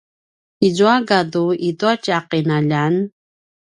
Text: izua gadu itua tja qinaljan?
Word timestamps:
izua 0.67 0.95
gadu 1.09 1.45
itua 1.69 1.93
tja 2.03 2.17
qinaljan? 2.29 2.95